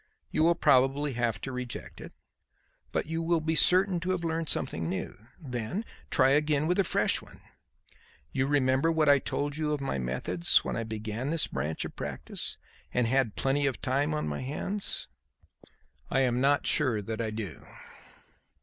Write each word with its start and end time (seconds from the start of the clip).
You 0.31 0.41
will 0.41 0.55
probably 0.55 1.13
have 1.13 1.39
to 1.41 1.51
reject 1.51 2.01
it, 2.01 2.11
but 2.91 3.05
you 3.05 3.21
will 3.21 3.39
be 3.39 3.53
certain 3.53 3.99
to 3.99 4.09
have 4.09 4.23
learned 4.23 4.49
something 4.49 4.89
new. 4.89 5.15
Then 5.39 5.85
try 6.09 6.31
again 6.31 6.65
with 6.65 6.79
a 6.79 6.83
fresh 6.83 7.21
one. 7.21 7.39
You 8.31 8.47
remember 8.47 8.91
what 8.91 9.07
I 9.07 9.19
told 9.19 9.57
you 9.57 9.73
of 9.73 9.79
my 9.79 9.99
methods 9.99 10.65
when 10.65 10.75
I 10.75 10.83
began 10.85 11.29
this 11.29 11.45
branch 11.45 11.85
of 11.85 11.95
practice 11.95 12.57
and 12.91 13.05
had 13.05 13.35
plenty 13.35 13.67
of 13.67 13.79
time 13.79 14.15
on 14.15 14.27
my 14.27 14.41
hands?" 14.41 15.07
"I 16.09 16.21
am 16.21 16.41
not 16.41 16.65
sure 16.65 17.03
that 17.03 17.21
I 17.21 17.29
do." 17.29 17.63